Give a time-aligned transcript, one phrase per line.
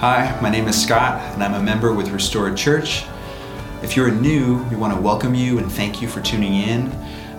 [0.00, 3.04] Hi, my name is Scott, and I'm a member with Restored Church.
[3.82, 6.90] If you're new, we want to welcome you and thank you for tuning in.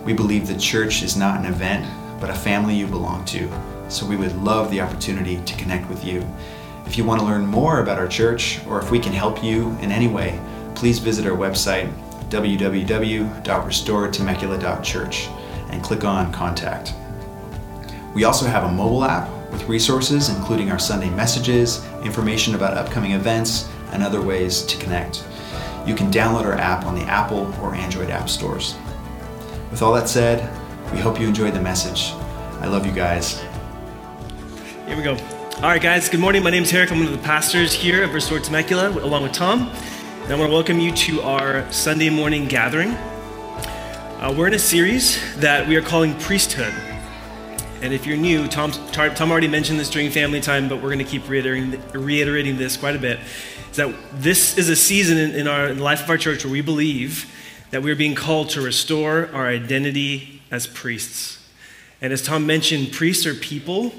[0.04, 1.84] We believe the church is not an event,
[2.20, 3.50] but a family you belong to.
[3.88, 6.24] So we would love the opportunity to connect with you.
[6.86, 9.70] If you want to learn more about our church, or if we can help you
[9.80, 10.38] in any way,
[10.76, 11.92] please visit our website,
[12.28, 15.28] www.restoredtemecula.church,
[15.70, 16.94] and click on Contact.
[18.14, 23.12] We also have a mobile app with resources including our Sunday messages, information about upcoming
[23.12, 25.24] events, and other ways to connect.
[25.86, 28.74] You can download our app on the Apple or Android app stores.
[29.70, 30.50] With all that said,
[30.92, 32.12] we hope you enjoyed the message.
[32.60, 33.42] I love you guys.
[34.86, 35.16] Here we go.
[35.56, 36.42] All right, guys, good morning.
[36.42, 36.90] My name is Eric.
[36.90, 39.70] I'm one of the pastors here at Restored Temecula, along with Tom.
[40.22, 42.90] And I want to welcome you to our Sunday morning gathering.
[42.90, 46.72] Uh, we're in a series that we are calling Priesthood.
[47.82, 51.00] And if you're new, Tom, Tom already mentioned this during family time, but we're going
[51.00, 53.18] to keep reiterating, reiterating this quite a bit.
[53.72, 56.44] Is that this is a season in, in our in the life of our church
[56.44, 57.28] where we believe
[57.72, 61.44] that we're being called to restore our identity as priests.
[62.00, 63.92] And as Tom mentioned, priests are people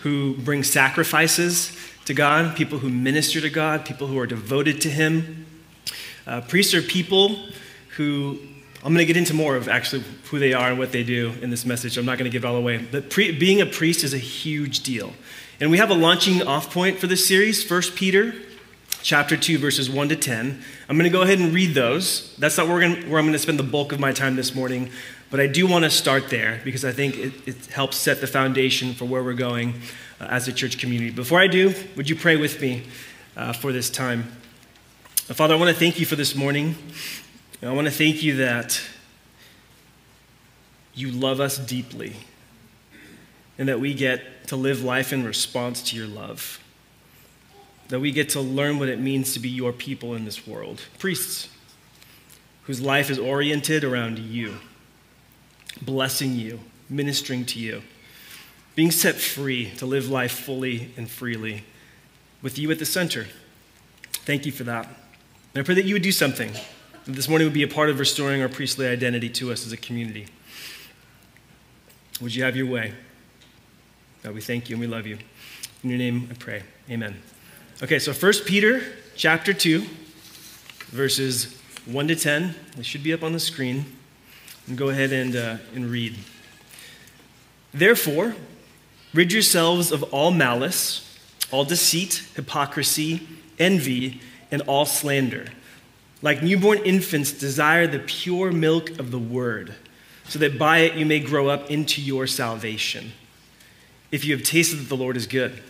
[0.00, 4.90] who bring sacrifices to God, people who minister to God, people who are devoted to
[4.90, 5.46] Him.
[6.26, 7.38] Uh, priests are people
[7.96, 8.40] who
[8.86, 11.34] I'm going to get into more of actually who they are and what they do
[11.42, 11.98] in this message.
[11.98, 12.78] I'm not going to give it all away.
[12.78, 15.12] But pre- being a priest is a huge deal.
[15.58, 18.32] And we have a launching off point for this series, 1 Peter
[19.02, 20.62] chapter 2, verses 1 to 10.
[20.88, 22.36] I'm going to go ahead and read those.
[22.36, 24.90] That's not where, where I'm going to spend the bulk of my time this morning.
[25.32, 28.28] But I do want to start there because I think it, it helps set the
[28.28, 29.80] foundation for where we're going
[30.20, 31.10] uh, as a church community.
[31.10, 32.84] Before I do, would you pray with me
[33.36, 34.30] uh, for this time?
[35.26, 36.76] Father, I want to thank you for this morning.
[37.62, 38.80] I want to thank you that
[40.94, 42.14] you love us deeply
[43.58, 46.60] and that we get to live life in response to your love.
[47.88, 50.82] That we get to learn what it means to be your people in this world.
[50.98, 51.48] Priests
[52.64, 54.56] whose life is oriented around you,
[55.80, 56.60] blessing you,
[56.90, 57.82] ministering to you,
[58.74, 61.64] being set free to live life fully and freely
[62.42, 63.26] with you at the center.
[64.12, 64.86] Thank you for that.
[65.54, 66.52] And I pray that you would do something
[67.06, 69.76] this morning would be a part of restoring our priestly identity to us as a
[69.76, 70.26] community.
[72.20, 72.94] Would you have your way?
[74.24, 75.18] God, we thank you and we love you.
[75.84, 76.64] In your name I pray.
[76.90, 77.16] Amen.
[77.80, 78.82] Okay, so 1 Peter
[79.14, 79.84] chapter 2,
[80.88, 82.54] verses 1 to 10.
[82.76, 83.84] They should be up on the screen.
[84.66, 86.16] And go ahead and, uh, and read.
[87.72, 88.34] Therefore,
[89.14, 91.16] rid yourselves of all malice,
[91.52, 93.28] all deceit, hypocrisy,
[93.60, 95.46] envy, and all slander.
[96.26, 99.76] Like newborn infants, desire the pure milk of the word,
[100.26, 103.12] so that by it you may grow up into your salvation.
[104.10, 105.62] If you have tasted that the Lord is good.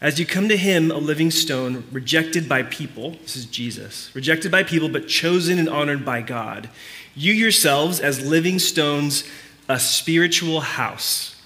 [0.00, 4.50] As you come to him, a living stone, rejected by people, this is Jesus, rejected
[4.50, 6.68] by people, but chosen and honored by God,
[7.14, 9.22] you yourselves, as living stones,
[9.68, 11.40] a spiritual house.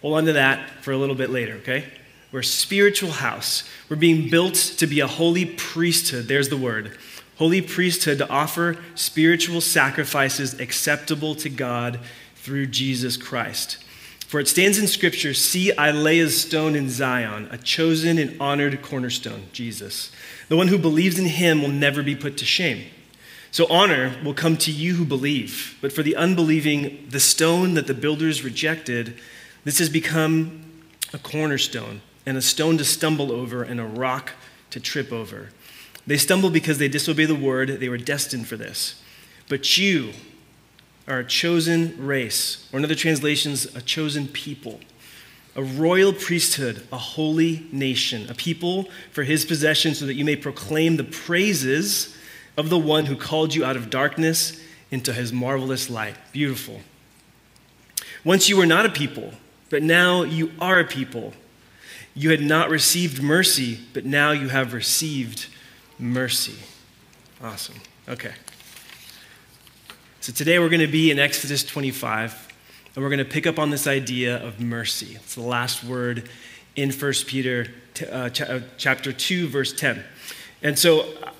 [0.00, 1.84] Hold on to that for a little bit later, okay?
[2.32, 3.62] We're a spiritual house.
[3.90, 6.28] We're being built to be a holy priesthood.
[6.28, 6.96] There's the word
[7.40, 11.98] holy priesthood to offer spiritual sacrifices acceptable to God
[12.34, 13.82] through Jesus Christ.
[14.26, 18.38] For it stands in Scripture See, I lay a stone in Zion, a chosen and
[18.42, 20.12] honored cornerstone, Jesus.
[20.50, 22.84] The one who believes in him will never be put to shame.
[23.50, 25.78] So honor will come to you who believe.
[25.80, 29.18] But for the unbelieving, the stone that the builders rejected,
[29.64, 30.62] this has become
[31.14, 34.32] a cornerstone and a stone to stumble over and a rock
[34.72, 35.48] to trip over.
[36.06, 37.80] They stumble because they disobey the word.
[37.80, 39.00] They were destined for this.
[39.48, 40.12] But you
[41.06, 44.80] are a chosen race, or in other translations, a chosen people,
[45.56, 50.36] a royal priesthood, a holy nation, a people for his possession, so that you may
[50.36, 52.16] proclaim the praises
[52.56, 54.60] of the one who called you out of darkness
[54.90, 56.16] into his marvelous light.
[56.32, 56.80] Beautiful.
[58.24, 59.32] Once you were not a people,
[59.68, 61.32] but now you are a people.
[62.14, 65.46] You had not received mercy, but now you have received
[66.00, 66.56] mercy.
[67.42, 67.76] Awesome.
[68.08, 68.32] Okay.
[70.20, 72.48] So today we're going to be in Exodus 25,
[72.94, 75.16] and we're going to pick up on this idea of mercy.
[75.16, 76.28] It's the last word
[76.76, 77.66] in 1 Peter
[78.02, 80.02] uh, uh, chapter 2, verse 10.
[80.62, 81.32] And so uh,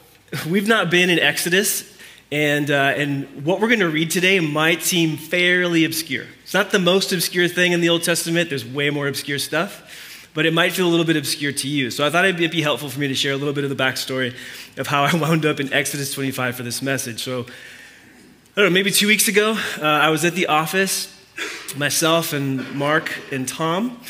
[0.49, 1.97] we've not been in Exodus,
[2.31, 6.27] and, uh, and what we're going to read today might seem fairly obscure.
[6.43, 10.10] It's not the most obscure thing in the Old Testament, there's way more obscure stuff
[10.35, 11.91] but it might feel a little bit obscure to you.
[11.91, 13.77] So I thought it'd be helpful for me to share a little bit of the
[13.77, 14.35] backstory
[14.77, 17.23] of how I wound up in Exodus 25 for this message.
[17.23, 17.47] So,
[18.56, 21.17] I don't know, maybe two weeks ago, uh, I was at the office,
[21.77, 24.00] myself and Mark and Tom,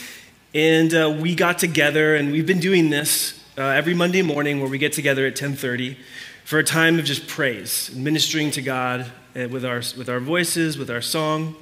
[0.54, 4.68] and uh, we got together, and we've been doing this uh, every Monday morning where
[4.68, 5.96] we get together at 10:30
[6.44, 9.06] for a time of just praise, ministering to God
[9.36, 11.54] uh, with our with our voices, with our song.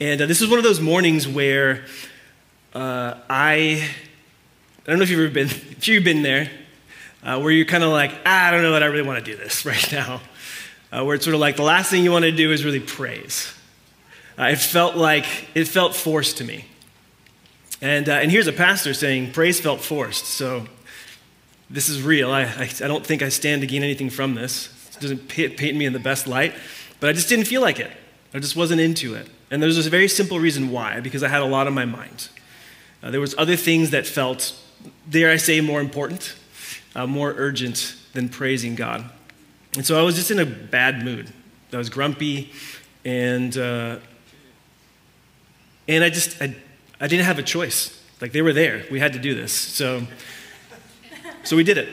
[0.00, 1.84] And uh, this is one of those mornings where
[2.74, 3.88] uh, I
[4.86, 6.50] I don't know if you've ever been if you've been there,
[7.22, 9.30] uh, where you're kind of like ah, I don't know that I really want to
[9.30, 10.20] do this right now.
[10.92, 12.80] Uh, where it's sort of like the last thing you want to do is really
[12.80, 13.54] praise.
[14.38, 15.24] it felt like
[15.54, 16.66] it felt forced to me.
[17.82, 20.26] And, uh, and here's a pastor saying, praise felt forced.
[20.26, 20.66] So
[21.68, 22.30] this is real.
[22.30, 24.68] I, I, I, don't think I stand to gain anything from this.
[24.96, 26.54] It doesn't paint, paint me in the best light,
[27.00, 27.90] but I just didn't feel like it.
[28.32, 29.28] I just wasn't into it.
[29.50, 32.28] And there's a very simple reason why, because I had a lot on my mind.
[33.02, 34.54] Uh, there was other things that felt,
[35.08, 36.34] dare I say, more important,
[36.94, 39.10] uh, more urgent than praising God.
[39.74, 41.32] And so I was just in a bad mood.
[41.72, 42.52] I was grumpy,
[43.04, 43.96] and, uh,
[45.88, 46.54] and I just, I,
[47.00, 47.98] I didn't have a choice.
[48.20, 48.84] Like they were there.
[48.90, 49.52] We had to do this.
[49.52, 50.02] So,
[51.42, 51.88] so we did it.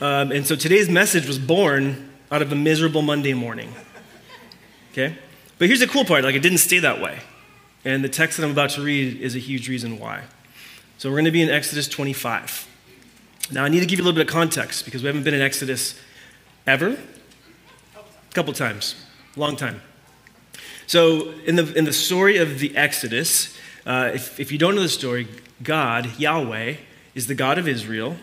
[0.00, 3.72] Um, and so today's message was born out of a miserable Monday morning.
[4.90, 5.16] Okay?
[5.58, 7.20] But here's the cool part like, it didn't stay that way.
[7.84, 10.22] And the text that I'm about to read is a huge reason why.
[10.98, 12.68] So we're going to be in Exodus 25.
[13.50, 15.34] Now, I need to give you a little bit of context because we haven't been
[15.34, 15.98] in Exodus
[16.66, 16.90] ever.
[17.96, 18.94] A couple times,
[19.36, 19.82] a long time.
[20.86, 24.82] So, in the, in the story of the Exodus, uh, if, if you don't know
[24.82, 25.26] the story,
[25.62, 26.76] God, Yahweh,
[27.14, 28.16] is the God of Israel,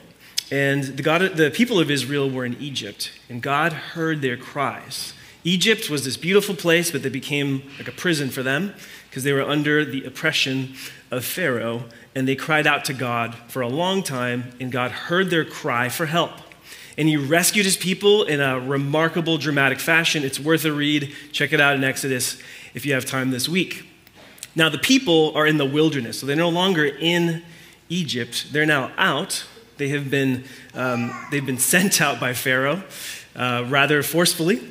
[0.52, 5.14] and the, God, the people of Israel were in Egypt, and God heard their cries.
[5.44, 8.74] Egypt was this beautiful place, but it became like a prison for them
[9.10, 10.74] because they were under the oppression
[11.12, 15.30] of Pharaoh, and they cried out to God for a long time, and God heard
[15.30, 16.32] their cry for help.
[16.98, 20.24] And he rescued his people in a remarkable, dramatic fashion.
[20.24, 21.14] It's worth a read.
[21.32, 22.42] Check it out in Exodus
[22.74, 23.86] if you have time this week.
[24.56, 27.44] Now, the people are in the wilderness, so they're no longer in
[27.88, 28.48] Egypt.
[28.52, 29.46] They're now out.
[29.78, 32.84] They have been, um, they've been sent out by Pharaoh
[33.36, 34.62] uh, rather forcefully.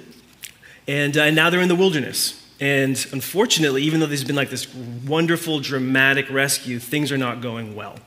[0.87, 2.48] And uh, now they're in the wilderness.
[2.61, 7.77] And unfortunately, even though there's been like this wonderful, dramatic rescue, things are not going
[7.77, 7.99] well.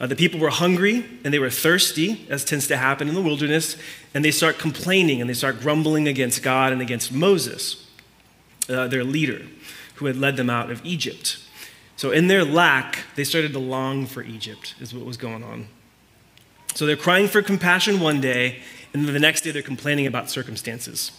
[0.00, 3.22] Uh, the people were hungry and they were thirsty, as tends to happen in the
[3.22, 3.76] wilderness,
[4.12, 7.86] and they start complaining and they start grumbling against God and against Moses,
[8.68, 9.42] uh, their leader
[9.96, 11.38] who had led them out of Egypt.
[11.96, 15.68] So, in their lack, they started to long for Egypt, is what was going on.
[16.74, 20.28] So, they're crying for compassion one day, and then the next day they're complaining about
[20.28, 21.12] circumstances.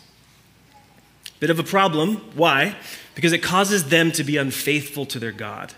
[1.46, 2.16] Bit of a problem.
[2.34, 2.76] Why?
[3.14, 5.76] Because it causes them to be unfaithful to their God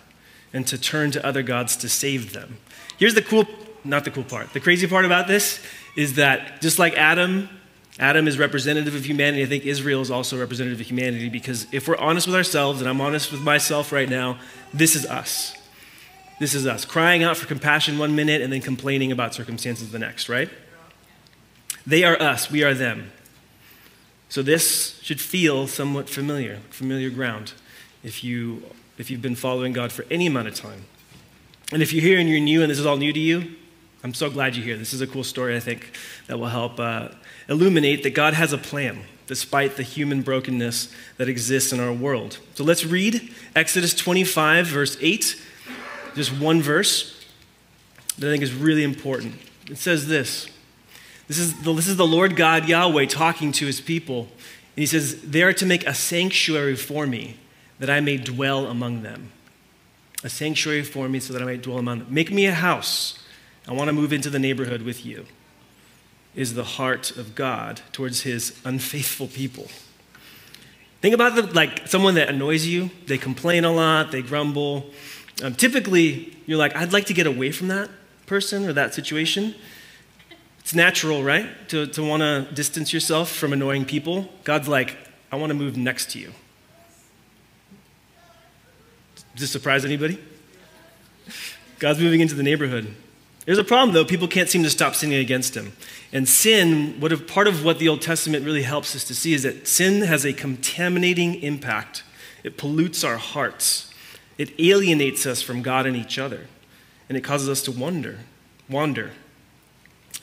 [0.54, 2.60] and to turn to other gods to save them.
[2.98, 3.46] Here's the cool,
[3.84, 4.54] not the cool part.
[4.54, 5.62] The crazy part about this
[5.98, 7.50] is that just like Adam
[8.00, 9.44] Adam is representative of humanity.
[9.44, 12.90] I think Israel is also representative of humanity because if we're honest with ourselves, and
[12.90, 14.40] I'm honest with myself right now,
[14.74, 15.54] this is us.
[16.40, 20.00] This is us crying out for compassion one minute and then complaining about circumstances the
[20.00, 20.50] next, right?
[21.86, 23.12] They are us, we are them.
[24.29, 27.53] So this should feel somewhat familiar, familiar ground
[28.03, 28.63] if you
[28.97, 30.85] if you've been following God for any amount of time.
[31.71, 33.56] And if you're here and you're new and this is all new to you,
[34.03, 34.77] I'm so glad you're here.
[34.77, 35.91] This is a cool story, I think,
[36.27, 37.10] that will help uh,
[37.48, 42.39] illuminate that God has a plan despite the human brokenness that exists in our world.
[42.55, 45.43] So let's read Exodus 25, verse 8,
[46.15, 47.25] just one verse
[48.17, 49.36] that I think is really important.
[49.69, 50.50] It says this
[51.27, 54.19] this is, the, this is the Lord God Yahweh talking to his people.
[54.19, 57.38] And he says, They are to make a sanctuary for me
[57.79, 59.31] that I may dwell among them.
[60.24, 62.07] A sanctuary for me so that I may dwell among them.
[62.10, 63.24] Make me a house.
[63.67, 65.25] I want to move into the neighborhood with you
[66.38, 69.67] is the heart of God towards his unfaithful people.
[71.01, 72.91] Think about the, like someone that annoys you.
[73.07, 74.91] They complain a lot, they grumble.
[75.43, 77.89] Um, typically, you're like, I'd like to get away from that
[78.27, 79.55] person or that situation.
[80.67, 81.47] It's natural, right?
[81.69, 84.27] To, to want to distance yourself from annoying people.
[84.43, 84.97] God's like,
[85.31, 86.33] I want to move next to you.
[89.15, 90.21] Does this surprise anybody?
[91.79, 92.93] God's moving into the neighborhood.
[93.45, 94.03] There's a problem, though.
[94.03, 95.71] People can't seem to stop sinning against him.
[96.12, 99.33] And sin, what if, part of what the Old Testament really helps us to see
[99.33, 102.03] is that sin has a contaminating impact.
[102.43, 103.93] It pollutes our hearts,
[104.38, 106.47] it alienates us from God and each other,
[107.07, 108.19] and it causes us to wonder,
[108.67, 109.13] wander.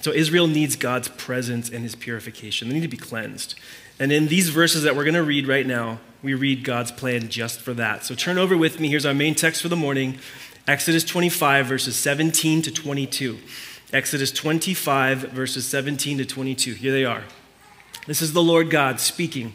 [0.04, 2.68] So Israel needs God's presence and his purification.
[2.68, 3.54] They need to be cleansed.
[3.98, 7.30] And in these verses that we're going to read right now, we read God's plan
[7.30, 8.04] just for that.
[8.04, 8.90] So turn over with me.
[8.90, 10.18] Here's our main text for the morning
[10.68, 13.38] Exodus 25, verses 17 to 22.
[13.94, 16.74] Exodus 25, verses 17 to 22.
[16.74, 17.24] Here they are.
[18.06, 19.54] This is the Lord God speaking.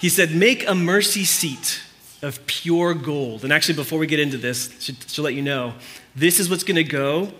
[0.00, 1.80] He said, Make a mercy seat
[2.22, 3.44] of pure gold.
[3.44, 4.66] And actually, before we get into this,
[5.14, 5.74] to, let you know,
[6.16, 7.32] this is what's going to go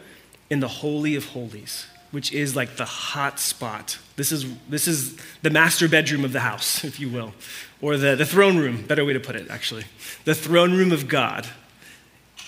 [0.49, 3.99] in the Holy of Holies, which is like the hot spot.
[4.17, 7.33] This is, this is the master bedroom of the house, if you will,
[7.81, 9.85] or the, the throne room, better way to put it, actually.
[10.25, 11.49] The throne room of God.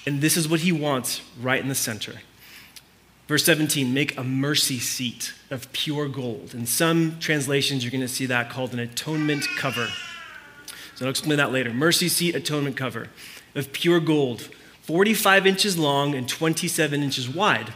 [0.07, 2.15] And this is what he wants right in the center.
[3.29, 6.55] Verse 17, make a mercy seat of pure gold.
[6.55, 9.89] In some translations, you're going to see that called an atonement cover.
[10.97, 11.73] So I'll explain that later.
[11.73, 13.09] Mercy seat, atonement cover
[13.55, 14.49] of pure gold,
[14.83, 17.73] 45 inches long and 27 inches wide.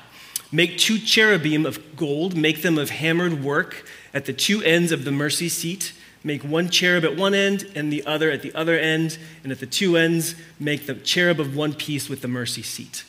[0.52, 5.04] Make two cherubim of gold, make them of hammered work at the two ends of
[5.04, 5.92] the mercy seat.
[6.22, 9.60] Make one cherub at one end and the other at the other end, and at
[9.60, 13.04] the two ends, make the cherub of one piece with the mercy seat.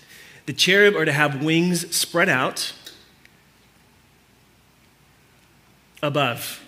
[0.45, 2.73] The cherub are to have wings spread out
[6.01, 6.63] above,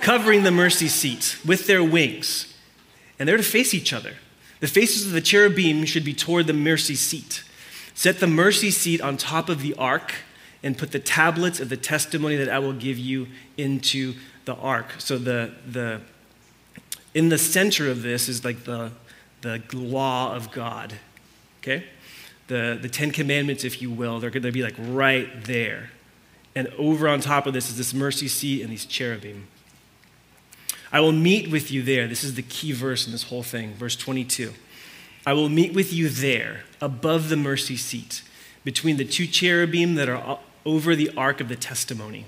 [0.00, 2.52] covering the mercy seat with their wings
[3.22, 4.14] and they're to face each other.
[4.58, 7.44] The faces of the cherubim should be toward the mercy seat.
[8.02, 10.12] Set the mercy seat on top of the ark
[10.60, 14.86] and put the tablets of the testimony that I will give you into the ark.
[14.98, 16.00] So the the
[17.14, 18.90] in the center of this is like the
[19.42, 20.94] the law of God.
[21.60, 21.84] Okay?
[22.48, 25.90] The the 10 commandments if you will, they're going to be like right there.
[26.56, 29.46] And over on top of this is this mercy seat and these cherubim.
[30.90, 32.08] I will meet with you there.
[32.08, 34.54] This is the key verse in this whole thing, verse 22.
[35.24, 38.22] I will meet with you there, above the mercy seat,
[38.64, 42.26] between the two cherubim that are over the ark of the testimony.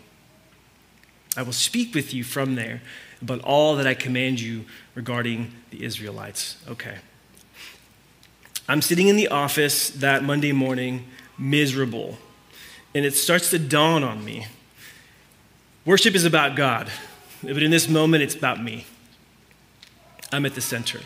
[1.36, 2.82] I will speak with you from there
[3.20, 6.56] about all that I command you regarding the Israelites.
[6.68, 6.98] Okay.
[8.68, 12.16] I'm sitting in the office that Monday morning, miserable,
[12.94, 14.46] and it starts to dawn on me.
[15.84, 16.90] Worship is about God.
[17.42, 18.86] But in this moment, it's about me.
[20.32, 21.00] I'm at the center.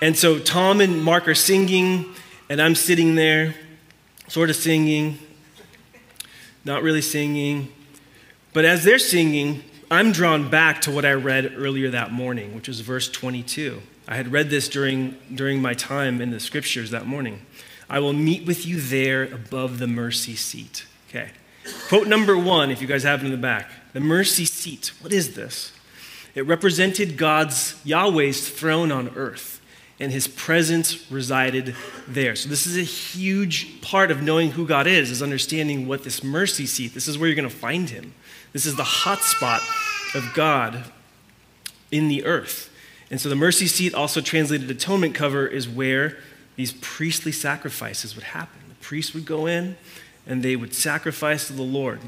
[0.00, 2.14] And so Tom and Mark are singing,
[2.48, 3.54] and I'm sitting there,
[4.28, 5.18] sort of singing,
[6.64, 7.72] not really singing.
[8.52, 12.68] But as they're singing, I'm drawn back to what I read earlier that morning, which
[12.68, 13.82] was verse 22.
[14.08, 17.44] I had read this during, during my time in the scriptures that morning.
[17.88, 20.86] I will meet with you there above the mercy seat.
[21.08, 21.30] Okay.
[21.88, 24.92] Quote number one, if you guys have it in the back the mercy seat.
[25.00, 25.72] What is this?
[26.34, 29.59] It represented God's, Yahweh's throne on earth,
[30.00, 31.76] and his presence resided
[32.08, 32.34] there.
[32.34, 36.24] So, this is a huge part of knowing who God is, is understanding what this
[36.24, 38.14] mercy seat, this is where you're going to find him.
[38.52, 39.60] This is the hot spot
[40.14, 40.84] of God
[41.92, 42.74] in the earth.
[43.10, 46.16] And so, the mercy seat, also translated atonement cover, is where
[46.56, 48.60] these priestly sacrifices would happen.
[48.68, 49.76] The priest would go in
[50.26, 52.00] and they would sacrifice to the Lord.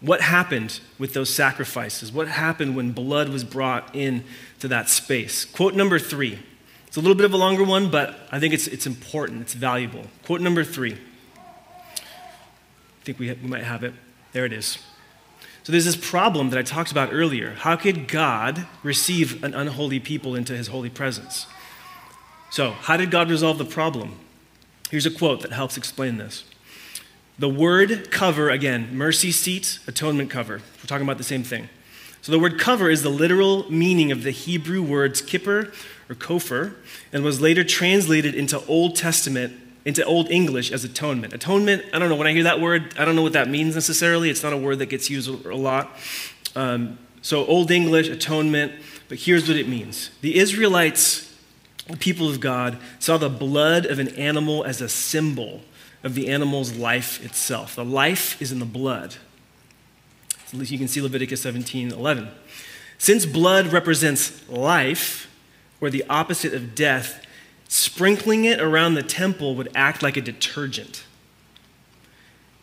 [0.00, 2.12] What happened with those sacrifices?
[2.12, 4.22] What happened when blood was brought in
[4.60, 5.44] to that space?
[5.44, 6.38] Quote number three.
[6.88, 9.52] It's a little bit of a longer one, but I think it's, it's important, it's
[9.52, 10.04] valuable.
[10.24, 10.94] Quote number three.
[10.94, 12.00] I
[13.04, 13.92] think we, we might have it.
[14.32, 14.78] There it is.
[15.64, 17.52] So there's this problem that I talked about earlier.
[17.52, 21.46] How could God receive an unholy people into his holy presence?
[22.50, 24.18] So, how did God resolve the problem?
[24.90, 26.44] Here's a quote that helps explain this.
[27.38, 30.62] The word cover, again, mercy seat, atonement cover.
[30.78, 31.68] We're talking about the same thing.
[32.22, 35.70] So the word cover is the literal meaning of the Hebrew words kippur
[36.08, 36.74] or kofar,
[37.12, 39.52] and was later translated into Old Testament,
[39.84, 41.32] into Old English as atonement.
[41.32, 43.74] Atonement, I don't know, when I hear that word, I don't know what that means
[43.74, 44.30] necessarily.
[44.30, 45.96] It's not a word that gets used a lot.
[46.56, 48.72] Um, so Old English, atonement,
[49.08, 50.10] but here's what it means.
[50.20, 51.34] The Israelites,
[51.86, 55.62] the people of God, saw the blood of an animal as a symbol
[56.02, 57.74] of the animal's life itself.
[57.74, 59.16] The life is in the blood.
[60.52, 62.28] You can see Leviticus 17 11.
[62.96, 65.27] Since blood represents life,
[65.80, 67.24] or the opposite of death,
[67.68, 71.04] sprinkling it around the temple would act like a detergent.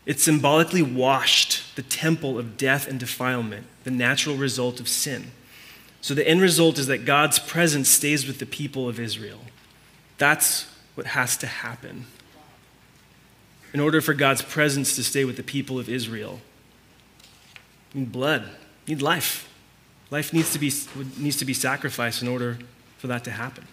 [0.05, 5.31] It symbolically washed the temple of death and defilement, the natural result of sin.
[6.01, 9.39] So the end result is that God's presence stays with the people of Israel.
[10.17, 12.05] That's what has to happen
[13.73, 16.39] in order for God's presence to stay with the people of Israel.
[17.93, 18.49] Need blood,
[18.87, 19.51] need life.
[20.11, 20.71] Life needs to, be,
[21.17, 22.59] needs to be sacrificed in order
[23.05, 23.67] for that to happen.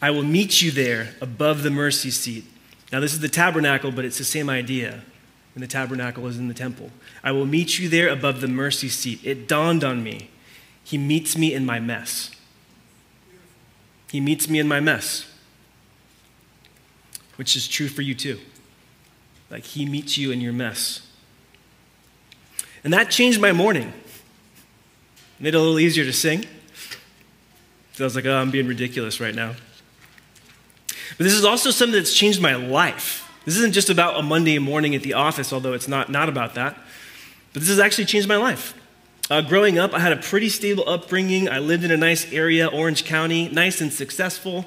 [0.00, 2.44] I will meet you there above the mercy seat.
[2.90, 5.02] Now, this is the tabernacle, but it's the same idea.
[5.54, 6.90] when the tabernacle is in the temple.
[7.22, 9.20] I will meet you there above the mercy seat.
[9.22, 10.30] It dawned on me.
[10.82, 12.30] He meets me in my mess.
[14.10, 15.26] He meets me in my mess
[17.36, 18.38] which is true for you too.
[19.50, 21.04] Like he meets you in your mess.
[22.84, 23.92] And that changed my morning.
[25.40, 26.46] Made it a little easier to sing.
[27.92, 29.54] So I was like, oh, I'm being ridiculous right now.
[31.18, 33.30] But this is also something that's changed my life.
[33.44, 36.54] This isn't just about a Monday morning at the office, although it's not, not about
[36.54, 36.76] that.
[37.52, 38.74] But this has actually changed my life.
[39.30, 41.48] Uh, growing up, I had a pretty stable upbringing.
[41.48, 44.64] I lived in a nice area, Orange County, nice and successful.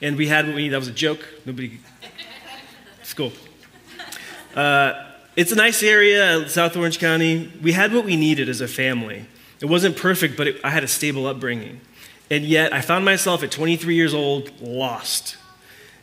[0.00, 1.24] And we had what we that was a joke.
[1.44, 1.80] Nobody.
[3.00, 3.32] It's cool.
[4.54, 4.92] Uh,
[5.34, 7.50] it's a nice area, South Orange County.
[7.62, 9.24] We had what we needed as a family.
[9.60, 11.80] It wasn't perfect, but it, I had a stable upbringing.
[12.30, 15.36] And yet, I found myself at 23 years old lost.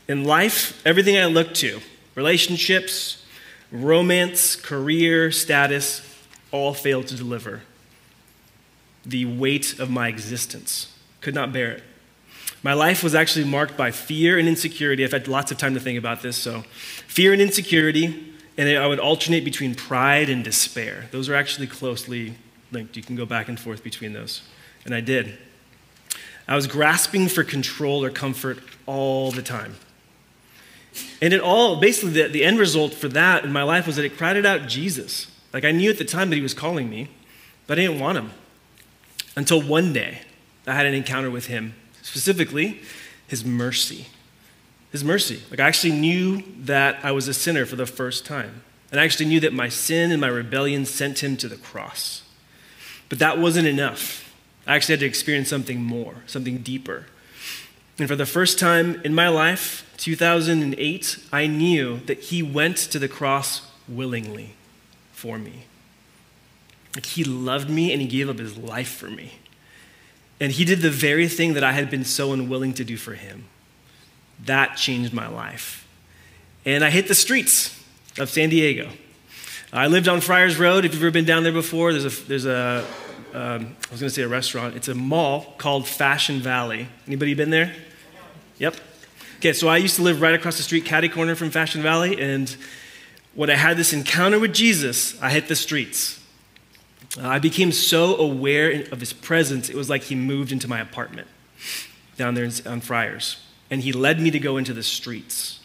[0.08, 1.80] In life, everything I looked to
[2.16, 3.24] relationships,
[3.72, 6.02] romance, career, status
[6.52, 7.62] all failed to deliver.
[9.06, 11.84] The weight of my existence could not bear it.
[12.64, 15.04] My life was actually marked by fear and insecurity.
[15.04, 16.38] I've had lots of time to think about this.
[16.38, 16.64] So,
[17.08, 21.08] fear and insecurity, and I would alternate between pride and despair.
[21.12, 22.36] Those are actually closely
[22.72, 22.96] linked.
[22.98, 24.42] You can go back and forth between those.
[24.86, 25.38] And I did.
[26.48, 29.76] I was grasping for control or comfort all the time.
[31.22, 34.06] And it all, basically, the, the end result for that in my life was that
[34.06, 35.28] it crowded out Jesus.
[35.52, 37.10] Like I knew at the time that he was calling me,
[37.68, 38.32] but I didn't want him.
[39.36, 40.22] Until one day,
[40.68, 42.82] I had an encounter with him, specifically
[43.28, 44.08] his mercy.
[44.92, 45.42] His mercy.
[45.50, 48.62] Like I actually knew that I was a sinner for the first time.
[48.92, 52.24] And I actually knew that my sin and my rebellion sent him to the cross.
[53.10, 54.35] But that wasn't enough.
[54.68, 57.06] I actually had to experience something more, something deeper.
[57.98, 63.00] And for the first time in my life, 2008, I knew that He went to
[63.00, 64.54] the cross willingly
[65.14, 65.66] for me.
[66.96, 69.40] Like He loved me and He gave up His life for me.
[70.40, 73.14] And He did the very thing that I had been so unwilling to do for
[73.14, 73.46] Him.
[74.44, 75.88] That changed my life.
[76.66, 77.82] And I hit the streets
[78.18, 78.90] of San Diego.
[79.72, 80.84] I lived on Friars Road.
[80.84, 82.86] If you've ever been down there before, there's a, there's a
[83.36, 84.78] um, I was going to say a restaurant.
[84.78, 86.88] It's a mall called Fashion Valley.
[87.06, 87.74] Anybody been there?
[88.60, 88.76] Yep.
[89.40, 92.20] Okay, so I used to live right across the street, catty corner from Fashion Valley,
[92.20, 92.56] and
[93.34, 96.22] when I had this encounter with Jesus, I hit the streets.
[97.22, 100.80] Uh, I became so aware of his presence, it was like he moved into my
[100.80, 101.28] apartment
[102.16, 105.60] down there on Friars, and he led me to go into the streets.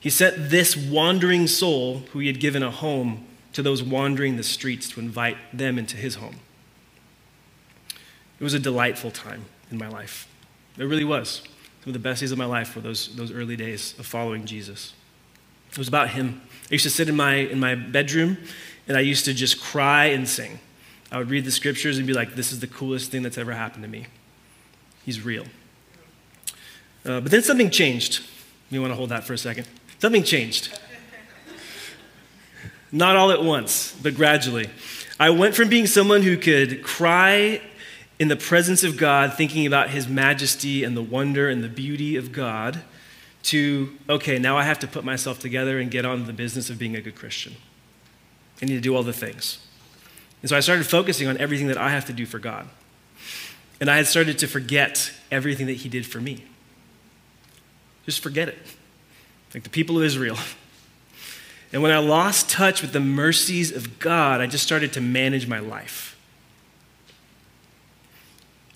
[0.00, 4.42] He sent this wandering soul who he had given a home to those wandering the
[4.42, 6.36] streets to invite them into his home.
[8.42, 10.26] It was a delightful time in my life.
[10.76, 11.42] It really was.
[11.84, 14.46] Some of the best days of my life were those, those early days of following
[14.46, 14.94] Jesus.
[15.70, 16.42] It was about him.
[16.68, 18.38] I used to sit in my, in my bedroom
[18.88, 20.58] and I used to just cry and sing.
[21.12, 23.52] I would read the scriptures and be like, this is the coolest thing that's ever
[23.52, 24.06] happened to me.
[25.04, 25.44] He's real.
[27.06, 28.24] Uh, but then something changed.
[28.70, 29.68] You want to hold that for a second?
[30.00, 30.76] Something changed.
[32.90, 34.68] Not all at once, but gradually.
[35.20, 37.60] I went from being someone who could cry
[38.22, 42.14] in the presence of God, thinking about his majesty and the wonder and the beauty
[42.14, 42.80] of God,
[43.42, 46.78] to, okay, now I have to put myself together and get on the business of
[46.78, 47.56] being a good Christian.
[48.62, 49.58] I need to do all the things.
[50.40, 52.68] And so I started focusing on everything that I have to do for God.
[53.80, 56.44] And I had started to forget everything that he did for me.
[58.06, 58.58] Just forget it.
[59.52, 60.38] Like the people of Israel.
[61.72, 65.48] And when I lost touch with the mercies of God, I just started to manage
[65.48, 66.11] my life.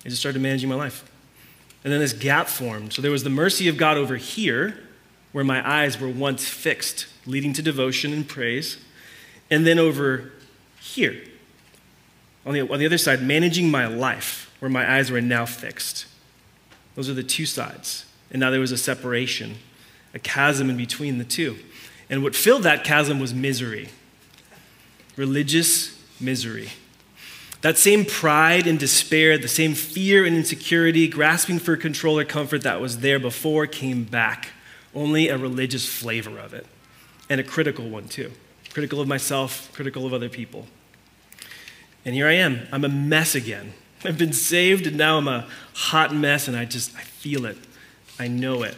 [0.07, 1.03] I just started managing my life.
[1.83, 2.93] And then this gap formed.
[2.93, 4.79] So there was the mercy of God over here,
[5.33, 8.77] where my eyes were once fixed, leading to devotion and praise.
[9.51, 10.31] And then over
[10.79, 11.21] here,
[12.45, 16.05] on the, on the other side, managing my life, where my eyes were now fixed.
[16.95, 18.05] Those are the two sides.
[18.31, 19.57] And now there was a separation,
[20.13, 21.57] a chasm in between the two.
[22.09, 23.89] And what filled that chasm was misery
[25.17, 26.69] religious misery.
[27.61, 32.61] That same pride and despair, the same fear and insecurity, grasping for control or comfort
[32.63, 34.49] that was there before came back.
[34.93, 36.65] Only a religious flavor of it,
[37.29, 38.31] and a critical one too.
[38.73, 40.67] Critical of myself, critical of other people.
[42.05, 42.67] And here I am.
[42.71, 43.73] I'm a mess again.
[44.05, 47.57] I've been saved, and now I'm a hot mess, and I just, I feel it.
[48.19, 48.75] I know it.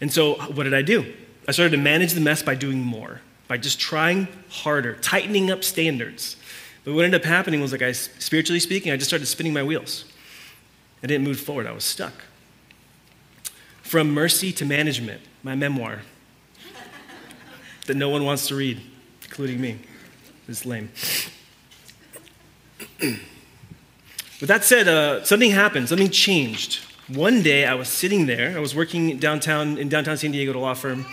[0.00, 1.12] And so, what did I do?
[1.46, 5.62] I started to manage the mess by doing more, by just trying harder, tightening up
[5.62, 6.36] standards
[6.84, 9.62] but what ended up happening was like I, spiritually speaking, I just started spinning my
[9.62, 10.04] wheels.
[11.02, 11.66] I didn't move forward.
[11.66, 12.12] I was stuck.
[13.82, 16.00] From mercy to management, my memoir
[17.86, 18.80] that no one wants to read,
[19.24, 19.78] including me.
[20.48, 20.90] It's lame.
[24.40, 25.88] With that said, uh, something happened.
[25.88, 26.80] Something changed.
[27.08, 28.56] One day, I was sitting there.
[28.56, 31.04] I was working downtown in downtown San Diego at a law firm,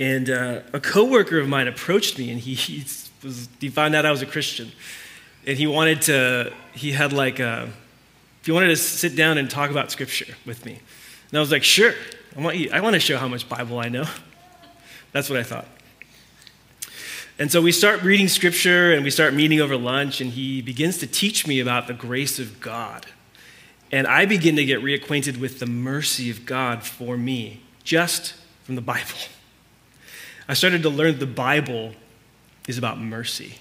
[0.00, 4.06] and uh, a coworker of mine approached me, and he, he's was he found out
[4.06, 4.70] I was a Christian,
[5.46, 6.52] and he wanted to.
[6.72, 7.70] He had like a.
[8.44, 10.78] He wanted to sit down and talk about Scripture with me.
[11.30, 11.94] And I was like, Sure,
[12.36, 14.04] I want, you, I want to show how much Bible I know.
[15.12, 15.66] That's what I thought.
[17.38, 20.98] And so we start reading scripture and we start meeting over lunch, and he begins
[20.98, 23.06] to teach me about the grace of God.
[23.90, 28.76] And I begin to get reacquainted with the mercy of God for me, just from
[28.76, 29.18] the Bible.
[30.48, 31.94] I started to learn the Bible
[32.68, 33.56] is about mercy.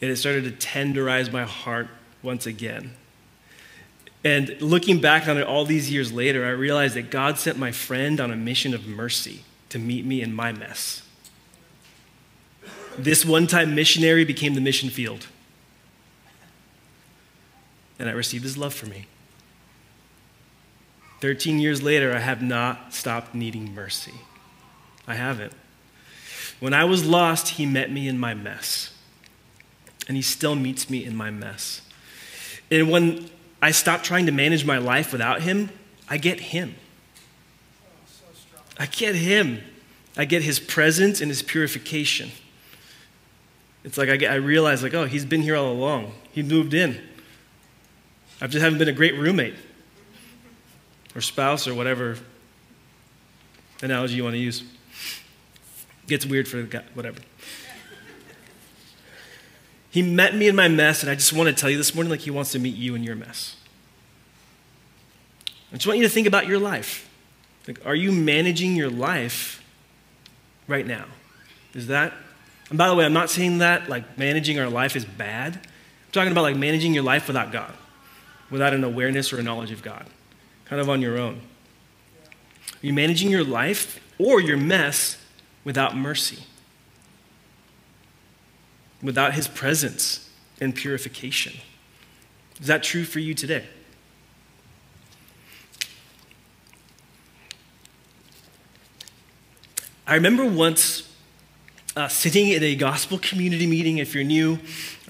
[0.00, 1.88] And it started to tenderize my heart
[2.22, 2.92] once again.
[4.24, 7.72] And looking back on it all these years later, I realized that God sent my
[7.72, 11.02] friend on a mission of mercy to meet me in my mess.
[12.98, 15.28] This one time missionary became the mission field.
[17.98, 19.06] And I received his love for me.
[21.20, 24.14] 13 years later, I have not stopped needing mercy.
[25.06, 25.52] I haven't.
[26.60, 28.92] When I was lost, he met me in my mess.
[30.06, 31.82] And he still meets me in my mess.
[32.70, 35.70] And when I stop trying to manage my life without him,
[36.08, 36.74] I get him.
[38.78, 39.62] I get him.
[40.16, 42.30] I get his presence and his purification.
[43.84, 46.12] It's like I, get, I realize, like, oh, he's been here all along.
[46.32, 47.00] He moved in.
[48.40, 49.54] I just haven't been a great roommate
[51.14, 52.16] or spouse or whatever
[53.82, 54.64] analogy you want to use.
[56.08, 57.20] Gets weird for the guy, whatever.
[59.90, 62.10] He met me in my mess, and I just want to tell you this morning
[62.10, 63.56] like he wants to meet you in your mess.
[65.70, 67.08] I just want you to think about your life.
[67.66, 69.62] Like, are you managing your life
[70.66, 71.04] right now?
[71.74, 72.14] Is that,
[72.70, 75.56] and by the way, I'm not saying that like managing our life is bad.
[75.56, 77.74] I'm talking about like managing your life without God,
[78.50, 80.06] without an awareness or a knowledge of God,
[80.64, 81.42] kind of on your own.
[82.72, 85.18] Are you managing your life or your mess
[85.68, 86.44] without mercy?
[89.02, 90.28] without his presence
[90.60, 91.54] and purification.
[92.60, 93.64] Is that true for you today?
[100.06, 101.14] I remember once
[101.96, 103.98] uh, sitting in a gospel community meeting.
[103.98, 104.58] If you're new,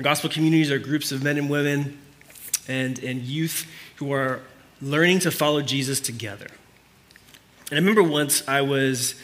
[0.02, 1.98] gospel communities are groups of men and women
[2.66, 4.40] and, and youth who are
[4.82, 6.48] learning to follow Jesus together.
[7.70, 9.14] And I remember once I was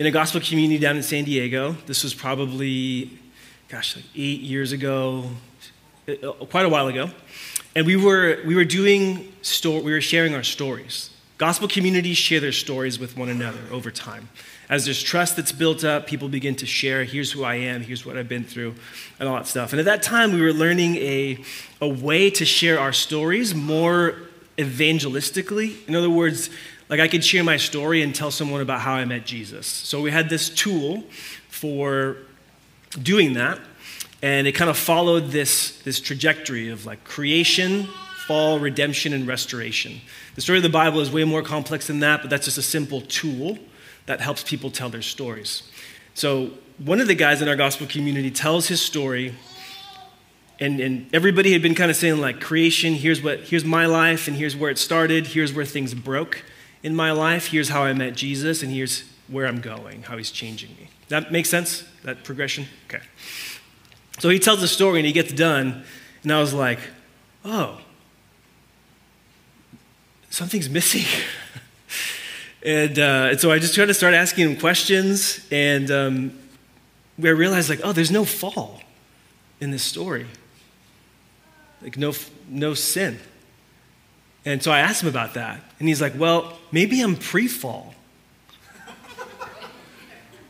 [0.00, 1.76] in a gospel community down in San Diego.
[1.86, 3.10] This was probably
[3.68, 5.26] gosh, like eight years ago,
[6.08, 7.10] uh, quite a while ago.
[7.76, 11.10] And we were, we were doing, sto- we were sharing our stories.
[11.36, 14.30] Gospel communities share their stories with one another over time.
[14.70, 18.06] As there's trust that's built up, people begin to share, here's who I am, here's
[18.06, 18.74] what I've been through,
[19.18, 19.72] and all that stuff.
[19.74, 21.44] And at that time, we were learning a,
[21.80, 24.16] a way to share our stories more
[24.56, 25.86] evangelistically.
[25.86, 26.48] In other words,
[26.90, 29.66] like I could share my story and tell someone about how I met Jesus.
[29.66, 31.04] So we had this tool
[31.48, 32.16] for
[33.00, 33.60] doing that.
[34.22, 37.84] And it kind of followed this, this trajectory of like creation,
[38.26, 40.00] fall, redemption, and restoration.
[40.34, 42.62] The story of the Bible is way more complex than that, but that's just a
[42.62, 43.56] simple tool
[44.06, 45.62] that helps people tell their stories.
[46.14, 49.34] So, one of the guys in our gospel community tells his story,
[50.58, 54.26] and, and everybody had been kind of saying, like, creation, here's, what, here's my life,
[54.28, 56.42] and here's where it started, here's where things broke
[56.82, 60.30] in my life, here's how I met Jesus, and here's where I'm going, how he's
[60.30, 60.88] changing me.
[61.08, 61.84] That makes sense?
[62.04, 62.66] That progression?
[62.86, 63.02] Okay.
[64.18, 65.84] So he tells the story and he gets done,
[66.22, 66.78] and I was like,
[67.44, 67.80] oh,
[70.30, 71.04] something's missing.
[72.64, 76.38] and, uh, and, so I just tried to start asking him questions, and um,
[77.22, 78.82] I realized, like, oh, there's no fall
[79.60, 80.26] in this story.
[81.82, 82.12] Like, no,
[82.48, 83.18] no sin.
[84.44, 87.94] And so I asked him about that, and he's like, well, maybe I'm pre fall.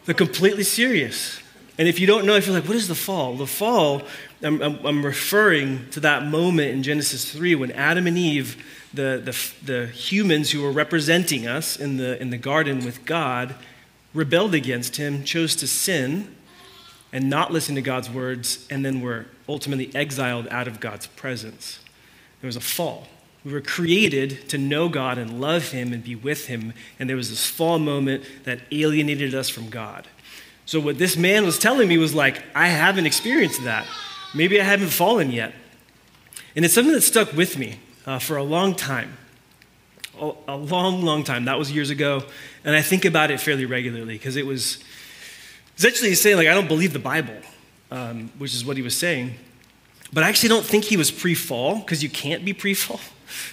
[0.05, 1.41] They're completely serious.
[1.79, 3.37] And if you don't know, if you're like, what is the fall?
[3.37, 4.03] The fall,
[4.43, 9.21] I'm, I'm, I'm referring to that moment in Genesis 3 when Adam and Eve, the,
[9.25, 13.55] the, the humans who were representing us in the, in the garden with God,
[14.13, 16.35] rebelled against him, chose to sin,
[17.13, 21.81] and not listen to God's words, and then were ultimately exiled out of God's presence.
[22.41, 23.07] There was a fall.
[23.45, 27.17] We were created to know God and love Him and be with Him, and there
[27.17, 30.07] was this fall moment that alienated us from God.
[30.67, 33.87] So, what this man was telling me was like, I haven't experienced that.
[34.35, 35.55] Maybe I haven't fallen yet.
[36.55, 39.17] And it's something that stuck with me uh, for a long time.
[40.47, 41.47] A, long, long time.
[41.47, 42.23] That was years ago.
[42.63, 44.85] And I think about it fairly regularly because it was
[45.79, 47.37] essentially saying, like, I don't believe the Bible,
[47.91, 49.35] um, which is what he was saying.
[50.13, 53.01] But I actually don't think he was pre fall because you can't be pre fall.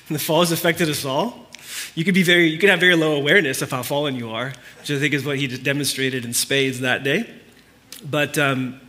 [0.10, 1.48] The fall has affected us all.
[1.96, 4.54] You could be very, you could have very low awareness of how fallen you are,
[4.80, 7.30] which I think is what he demonstrated in spades that day.
[8.04, 8.80] But, um,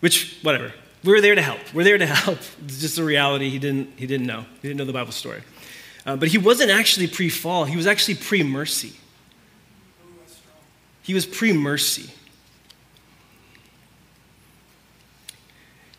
[0.00, 0.72] which, whatever.
[1.02, 1.60] We were there to help.
[1.72, 2.38] We're there to help.
[2.64, 3.48] It's just a reality.
[3.48, 4.44] He didn't, he didn't know.
[4.60, 5.42] He didn't know the Bible story.
[6.04, 8.92] Uh, but he wasn't actually pre fall, he was actually pre mercy.
[11.02, 12.10] He was pre mercy.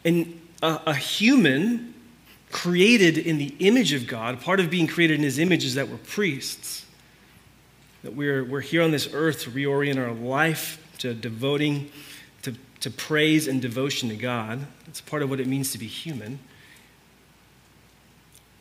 [0.04, 1.94] And a, a, human
[2.52, 5.88] created in the image of God, part of being created in his image is that
[5.88, 6.86] we're priests.
[8.04, 11.90] That we're, we're here on this earth to reorient our life to devoting
[12.44, 14.68] to, to praise and devotion to God.
[14.88, 16.40] It's part of what it means to be human.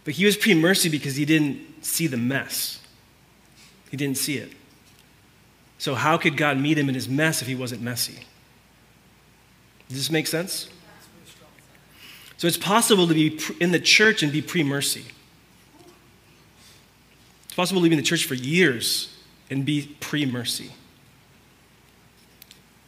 [0.04, 2.80] But he was pre mercy because he didn't see the mess,
[3.90, 4.52] he didn't see it.
[5.78, 8.20] So, how could God meet him in his mess if he wasn't messy?
[9.88, 10.68] Does this make sense?
[12.40, 15.04] So, it's possible to be in the church and be pre mercy.
[17.44, 19.14] It's possible to be in the church for years
[19.50, 20.70] and be pre mercy.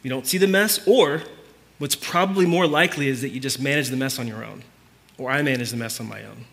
[0.01, 1.21] You don't see the mess, or
[1.77, 4.63] what's probably more likely is that you just manage the mess on your own,
[5.19, 6.45] or I manage the mess on my own.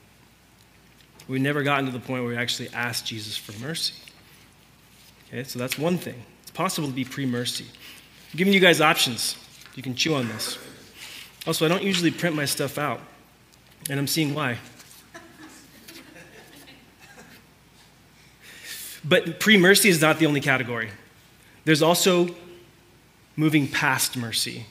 [1.27, 3.95] We've never gotten to the point where we actually ask Jesus for mercy.
[5.29, 6.23] Okay, so that's one thing.
[6.43, 7.65] It's possible to be pre mercy.
[7.65, 9.37] I'm giving you guys options.
[9.75, 10.59] You can chew on this.
[11.46, 13.00] Also, I don't usually print my stuff out,
[13.88, 14.59] and I'm seeing why.
[19.03, 20.90] But pre mercy is not the only category.
[21.64, 22.35] There's also
[23.37, 24.66] moving past mercy.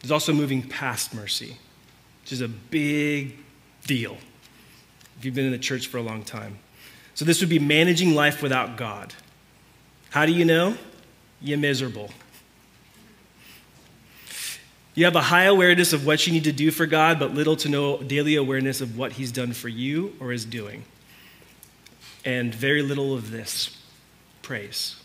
[0.00, 1.56] There's also moving past mercy,
[2.22, 3.38] which is a big
[3.86, 4.18] deal
[5.18, 6.58] if you've been in the church for a long time.
[7.14, 9.14] So, this would be managing life without God.
[10.10, 10.76] How do you know?
[11.40, 12.10] You're miserable.
[14.94, 17.56] You have a high awareness of what you need to do for God, but little
[17.56, 20.84] to no daily awareness of what He's done for you or is doing.
[22.24, 23.76] And very little of this
[24.42, 24.96] praise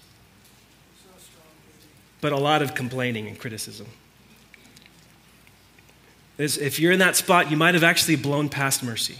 [2.21, 3.88] but a lot of complaining and criticism.
[6.38, 9.17] If you're in that spot, you might have actually blown past mercy,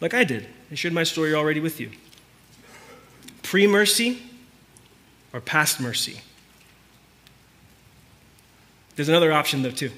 [0.00, 0.46] like I did.
[0.70, 1.90] I shared my story already with you.
[3.42, 4.22] Pre mercy
[5.32, 6.20] or past mercy.
[8.96, 9.90] There's another option, though, too.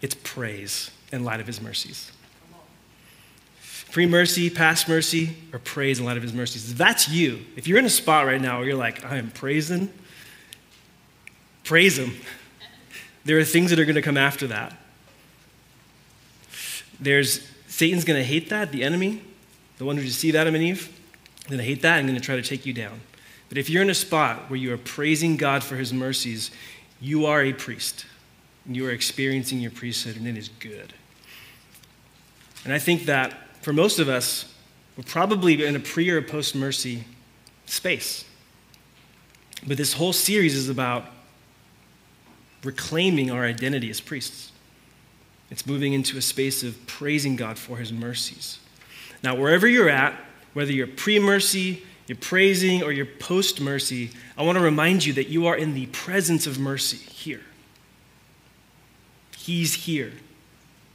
[0.00, 2.12] It's praise in light of his mercies.
[3.60, 6.74] Free mercy, past mercy, or praise in light of his mercies.
[6.74, 7.40] That's you.
[7.56, 9.90] If you're in a spot right now where you're like, I am praising
[11.68, 12.14] Praise Him.
[13.26, 14.74] There are things that are going to come after that.
[16.98, 19.20] There's Satan's going to hate that, the enemy,
[19.76, 20.90] the one who deceived Adam and Eve,
[21.46, 23.02] going to hate that and going to try to take you down.
[23.50, 26.50] But if you're in a spot where you are praising God for his mercies,
[27.00, 28.06] you are a priest.
[28.66, 30.92] And you are experiencing your priesthood, and it is good.
[32.64, 34.54] And I think that for most of us,
[34.96, 37.04] we're probably in a pre or post mercy
[37.66, 38.24] space.
[39.66, 41.06] But this whole series is about
[42.64, 44.52] reclaiming our identity as priests.
[45.50, 48.58] It's moving into a space of praising God for his mercies.
[49.22, 50.14] Now, wherever you're at,
[50.52, 55.12] whether you're pre mercy, you're praising, or you're post mercy, I want to remind you
[55.12, 57.42] that you are in the presence of mercy here.
[59.36, 60.12] He's here.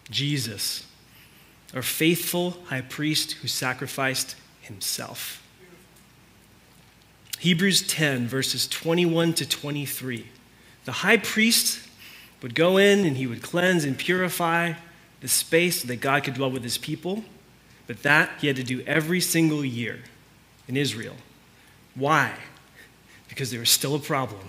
[0.09, 0.85] Jesus,
[1.73, 5.41] our faithful high priest who sacrificed himself.
[7.39, 10.27] Hebrews 10, verses 21 to 23.
[10.85, 11.87] The high priest
[12.41, 14.73] would go in and he would cleanse and purify
[15.21, 17.23] the space so that God could dwell with his people.
[17.85, 19.99] But that he had to do every single year
[20.67, 21.15] in Israel.
[21.95, 22.33] Why?
[23.29, 24.41] Because there was still a problem.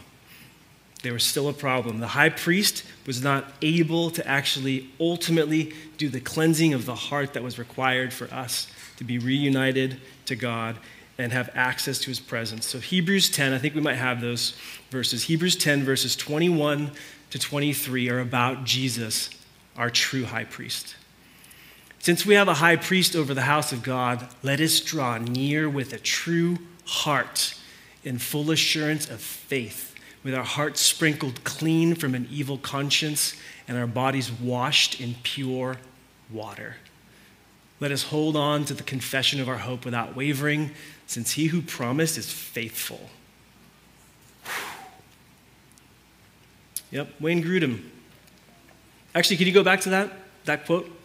[1.03, 2.01] There was still a problem.
[2.01, 7.35] The high priest was not able to actually ultimately do the cleansing of the heart
[7.35, 10.77] that was required for us to be reunited to God
[11.19, 12.67] and have access to his presence.
[12.67, 14.57] So, Hebrews 10, I think we might have those
[14.91, 15.25] verses.
[15.25, 16.91] Hebrews 10, verses 21
[17.31, 19.31] to 23 are about Jesus,
[19.77, 20.97] our true high priest.
[22.05, 25.71] Since we have a high priest over the house of God, let us draw near
[25.71, 27.55] with a true heart
[28.05, 33.35] in full assurance of faith, with our hearts sprinkled clean from an evil conscience
[33.67, 35.79] and our bodies washed in pure
[36.31, 36.77] water.
[37.81, 40.73] Let us hold on to the confession of our hope without wavering
[41.07, 43.09] since he who promised is faithful.
[46.91, 47.83] Yep, Wayne Grudem.
[49.15, 50.13] Actually, can you go back to that,
[50.45, 51.01] that quote?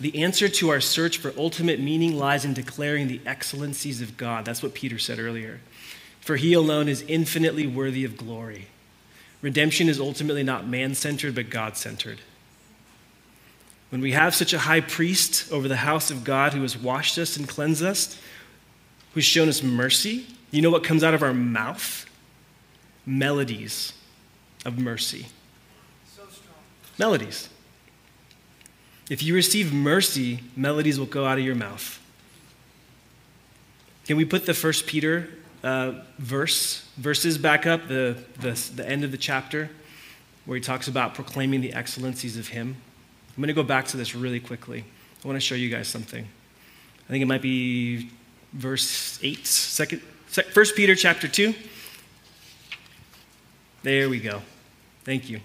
[0.00, 4.44] The answer to our search for ultimate meaning lies in declaring the excellencies of God.
[4.44, 5.60] That's what Peter said earlier.
[6.20, 8.66] For he alone is infinitely worthy of glory.
[9.42, 12.20] Redemption is ultimately not man centered, but God centered.
[13.90, 17.16] When we have such a high priest over the house of God who has washed
[17.18, 18.20] us and cleansed us,
[19.14, 22.04] who's shown us mercy, you know what comes out of our mouth?
[23.06, 23.94] Melodies
[24.64, 25.26] of mercy.
[26.14, 26.22] So
[26.98, 27.48] Melodies.
[29.10, 32.00] If you receive mercy, melodies will go out of your mouth.
[34.04, 35.28] Can we put the First Peter
[35.62, 39.70] uh, verse verses back up, the, the, the end of the chapter,
[40.44, 42.76] where he talks about proclaiming the excellencies of Him?
[43.30, 44.84] I'm going to go back to this really quickly.
[45.24, 46.24] I want to show you guys something.
[46.24, 48.10] I think it might be
[48.52, 51.54] verse 8, second, First Peter chapter 2.
[53.82, 54.42] There we go.
[55.04, 55.40] Thank you.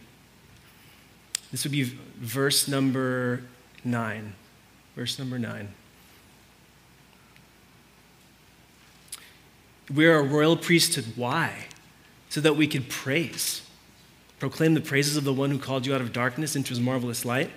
[1.51, 1.83] This would be
[2.17, 3.43] verse number
[3.83, 4.33] 9.
[4.95, 5.69] Verse number 9.
[9.93, 11.05] We're a royal priesthood.
[11.15, 11.67] Why?
[12.29, 13.61] So that we could praise,
[14.39, 17.25] proclaim the praises of the one who called you out of darkness into his marvelous
[17.25, 17.51] light.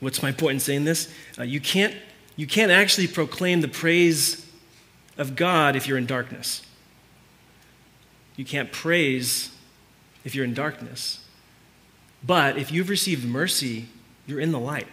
[0.00, 1.12] What's my point in saying this?
[1.38, 1.94] Uh, you, can't,
[2.36, 4.46] you can't actually proclaim the praise
[5.16, 6.62] of God if you're in darkness.
[8.36, 9.50] You can't praise
[10.24, 11.26] if you're in darkness.
[12.24, 13.86] But if you've received mercy,
[14.26, 14.86] you're in the light.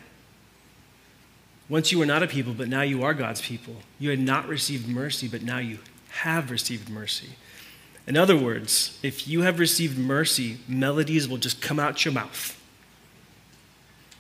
[1.67, 3.75] Once you were not a people, but now you are God's people.
[3.99, 7.29] You had not received mercy, but now you have received mercy.
[8.07, 12.59] In other words, if you have received mercy, melodies will just come out your mouth.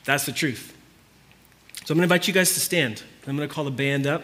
[0.05, 0.75] That's the truth.
[1.85, 3.01] So I'm going to invite you guys to stand.
[3.25, 4.23] I'm going to call the band up.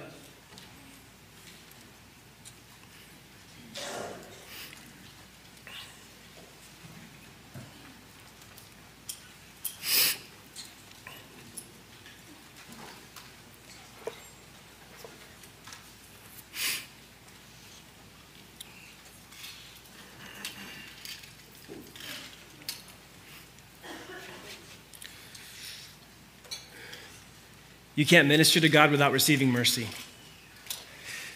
[28.05, 29.87] You can't minister to God without receiving mercy.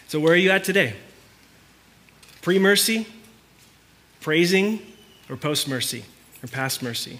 [0.06, 0.94] So, where are you at today?
[2.42, 3.08] Pre mercy,
[4.20, 4.80] praising,
[5.28, 6.04] or post mercy,
[6.44, 7.18] or past mercy?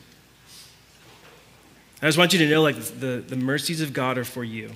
[2.00, 4.70] I just want you to know like the, the mercies of God are for you.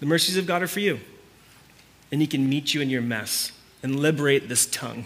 [0.00, 0.98] The mercies of God are for you.
[2.10, 5.04] And He can meet you in your mess and liberate this tongue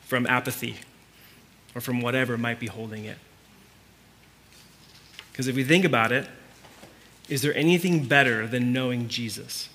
[0.00, 0.78] from apathy
[1.72, 3.18] or from whatever might be holding it.
[5.30, 6.28] Because if we think about it,
[7.28, 9.68] is there anything better than knowing Jesus?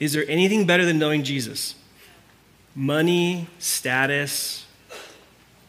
[0.00, 1.76] Is there anything better than knowing Jesus?
[2.74, 4.66] Money, status,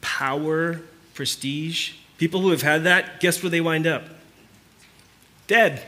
[0.02, 0.82] power,
[1.14, 1.94] prestige.
[2.18, 4.04] People who have had that, guess where they wind up?
[5.48, 5.84] Dead.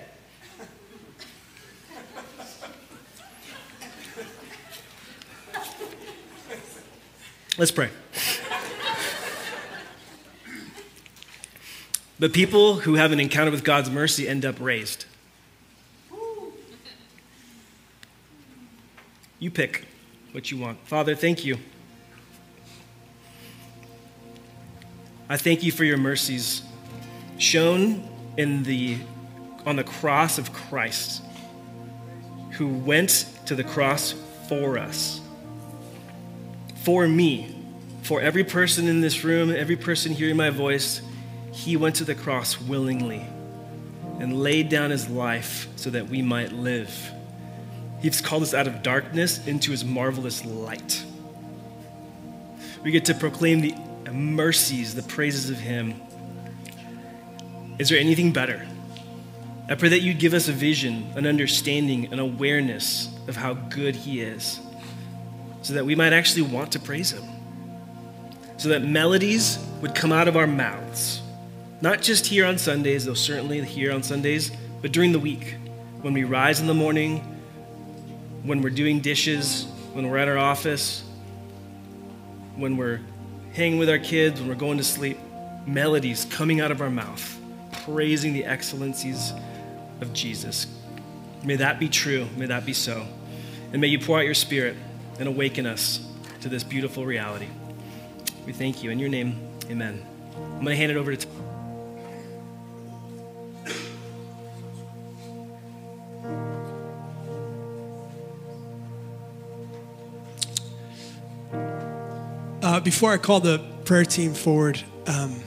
[7.58, 7.90] Let's pray.
[12.20, 15.06] But people who have an encounter with God's mercy end up raised.
[19.38, 19.86] You pick
[20.32, 20.80] what you want.
[20.88, 21.58] Father, thank you.
[25.28, 26.62] I thank you for your mercies
[27.38, 28.98] shown in the,
[29.66, 31.22] on the cross of Christ,
[32.52, 34.14] who went to the cross
[34.48, 35.20] for us,
[36.84, 37.56] for me,
[38.04, 41.02] for every person in this room, every person hearing my voice
[41.56, 43.26] he went to the cross willingly
[44.20, 47.12] and laid down his life so that we might live.
[48.02, 51.04] He's called us out of darkness into his marvelous light.
[52.84, 53.74] We get to proclaim the
[54.12, 55.96] mercies, the praises of him.
[57.80, 58.68] Is there anything better?
[59.70, 63.96] I pray that you'd give us a vision, an understanding, an awareness of how good
[63.96, 64.60] he is,
[65.62, 67.24] so that we might actually want to praise him,
[68.58, 71.22] so that melodies would come out of our mouths
[71.82, 75.56] not just here on Sundays, though certainly here on Sundays, but during the week.
[76.02, 77.20] When we rise in the morning,
[78.44, 81.04] when we're doing dishes, when we're at our office,
[82.56, 83.02] when we're
[83.54, 85.18] hanging with our kids, when we're going to sleep,
[85.66, 87.40] melodies coming out of our mouth,
[87.84, 89.34] praising the excellencies
[90.02, 90.68] of Jesus.
[91.44, 92.28] May that be true.
[92.38, 93.06] May that be so.
[93.72, 94.76] And may you pour out your spirit
[95.20, 96.06] and awaken us
[96.42, 97.48] to this beautiful reality.
[98.46, 98.92] We thank you.
[98.92, 100.06] In your name, amen.
[100.36, 101.35] I'm going to hand it over to.
[112.76, 115.40] Uh, before I call the prayer team forward, um,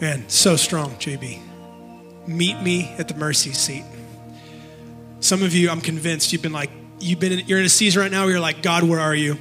[0.00, 1.38] man, so strong, JB.
[2.26, 3.84] Meet me at the mercy seat.
[5.20, 8.02] Some of you, I'm convinced, you've been like, you've been, in, you're in a season
[8.02, 9.38] right now where you're like, God, where are you?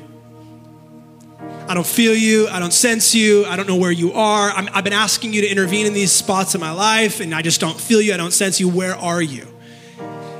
[1.67, 2.49] I don't feel you.
[2.49, 3.43] I don't sense you.
[3.47, 4.51] I don't know where you are.
[4.51, 7.41] i have been asking you to intervene in these spots in my life, and I
[7.41, 8.13] just don't feel you.
[8.13, 8.69] I don't sense you.
[8.69, 9.47] Where are you?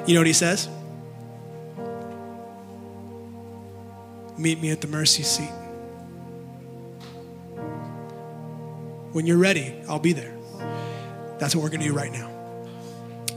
[0.05, 0.70] You know what he says?
[4.46, 5.50] Meet me at the mercy seat.
[9.12, 10.36] When you're ready, I'll be there.
[11.39, 12.30] That's what we're going to do right now.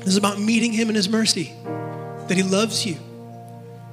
[0.01, 2.99] This is about meeting Him in His mercy, that He loves you.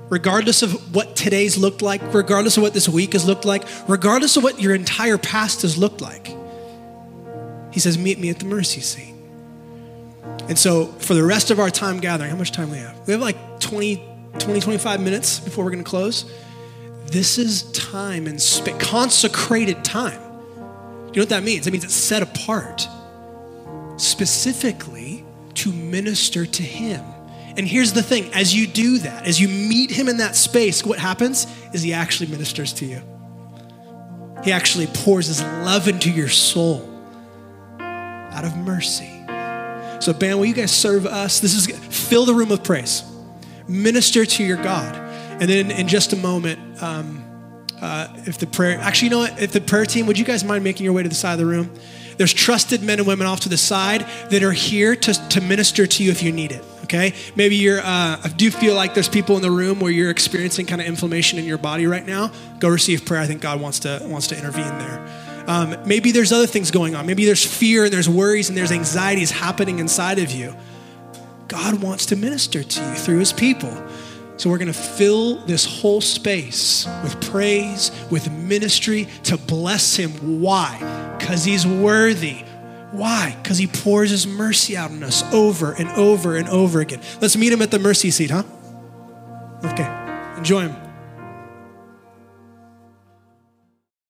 [0.10, 4.36] Regardless of what today's looked like, regardless of what this week has looked like, regardless
[4.36, 6.36] of what your entire past has looked like,
[7.72, 9.16] He says, Meet me at the mercy seat.
[10.50, 13.08] And so, for the rest of our time gathering, how much time we have?
[13.08, 14.04] We have like 20,
[14.38, 16.30] 20 25 minutes before we're going to close.
[17.08, 20.20] This is time and space, consecrated time.
[21.08, 21.68] You know what that means?
[21.68, 22.88] It means it's set apart
[23.98, 25.24] specifically
[25.56, 27.04] to minister to Him.
[27.58, 30.84] And here's the thing as you do that, as you meet Him in that space,
[30.84, 33.02] what happens is He actually ministers to you.
[34.44, 36.92] He actually pours His love into your soul
[37.80, 39.10] out of mercy.
[40.02, 41.40] So, band, will you guys serve us?
[41.40, 43.04] This is fill the room with praise,
[43.68, 45.05] minister to your God.
[45.40, 47.24] And then in just a moment, um,
[47.82, 49.42] uh, if the prayer, actually, you know what?
[49.42, 51.40] If the prayer team, would you guys mind making your way to the side of
[51.40, 51.70] the room?
[52.18, 55.86] There's trusted men and women off to the side that are here to, to minister
[55.86, 56.64] to you if you need it.
[56.84, 57.14] Okay?
[57.36, 60.66] Maybe you're, uh, I do feel like there's people in the room where you're experiencing
[60.66, 62.32] kind of inflammation in your body right now.
[62.60, 63.22] Go receive prayer.
[63.22, 65.44] I think God wants to, wants to intervene there.
[65.48, 67.06] Um, maybe there's other things going on.
[67.06, 70.56] Maybe there's fear and there's worries and there's anxieties happening inside of you.
[71.48, 73.72] God wants to minister to you through his people.
[74.38, 80.42] So we're going to fill this whole space with praise, with ministry to bless him.
[80.42, 81.16] Why?
[81.18, 82.44] Because he's worthy.
[82.92, 83.38] Why?
[83.42, 87.02] Because he pours his mercy out on us over and over and over again.
[87.22, 88.44] Let's meet him at the mercy seat, huh?
[89.64, 90.38] Okay.
[90.38, 90.85] Enjoy him.